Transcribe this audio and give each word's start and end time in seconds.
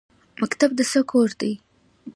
مکتب 0.41 0.69
د 0.77 0.79
څه 0.91 0.99
کور 1.11 1.29
دی؟ 1.39 1.51